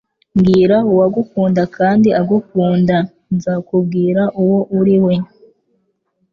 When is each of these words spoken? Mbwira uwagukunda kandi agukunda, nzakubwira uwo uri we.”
Mbwira 0.35 0.77
uwagukunda 0.91 1.63
kandi 1.77 2.09
agukunda, 2.21 2.97
nzakubwira 3.35 4.21
uwo 4.41 4.59
uri 4.79 4.95
we.” 5.05 5.13